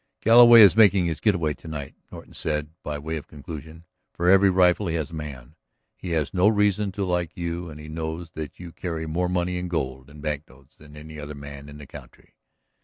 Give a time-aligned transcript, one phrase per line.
[0.21, 3.83] "Galloway is making his getaway to night," Norton said by way of conclusion.
[4.15, 5.53] "For every rifle he has a man.
[5.95, 9.59] He has no reason to like you and he knows that you carry more money
[9.59, 12.33] in gold and bank notes than any other man in the country.